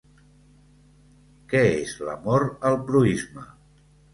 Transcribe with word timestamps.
Què 1.53 1.61
és 1.75 1.93
l'amor 2.09 2.49
al 2.71 2.81
proïsme? 2.89 3.47